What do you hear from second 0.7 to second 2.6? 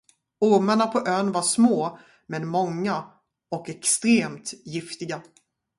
på ön var små men